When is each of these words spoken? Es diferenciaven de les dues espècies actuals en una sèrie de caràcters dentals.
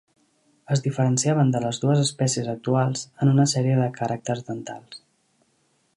Es 0.75 0.79
diferenciaven 0.85 1.51
de 1.55 1.61
les 1.65 1.81
dues 1.83 2.01
espècies 2.05 2.49
actuals 2.55 3.03
en 3.27 3.33
una 3.35 3.47
sèrie 3.55 3.79
de 3.83 3.91
caràcters 4.01 4.45
dentals. 4.49 5.03